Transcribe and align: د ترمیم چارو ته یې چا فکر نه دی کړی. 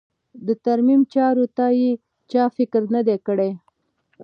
د 0.45 0.49
ترمیم 0.65 1.01
چارو 1.13 1.45
ته 1.57 1.65
یې 1.79 1.91
چا 2.31 2.43
فکر 2.57 2.81
نه 2.95 3.01
دی 3.07 3.17
کړی. 3.27 3.49